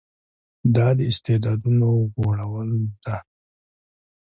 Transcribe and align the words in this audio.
دا 0.75 0.87
د 0.97 0.99
استعدادونو 1.11 1.87
غوړولو 2.13 2.69
ده. 3.05 3.17